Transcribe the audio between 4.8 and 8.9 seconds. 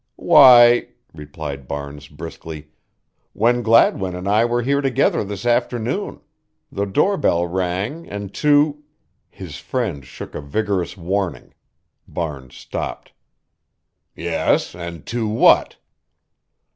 together this afternoon. The doorbell rang and two"